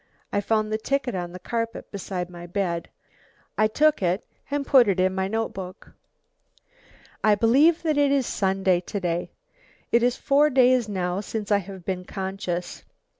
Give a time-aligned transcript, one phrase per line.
[0.33, 2.89] I found the ticket on the carpet beside my bed.
[3.55, 5.91] I took it and put it in my notebook!!!!!
[7.23, 9.29] "I believe that it is Sunday to day.
[9.91, 12.81] It is four days now since I have been conscious.